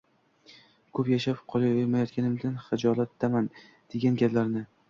[0.99, 3.55] “Ko’p yashab qo’yayotganimdan hijolatdaman”,
[3.95, 4.69] degan gaplari